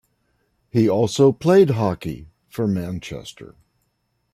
[0.71, 3.53] He also played hockey for Manchester.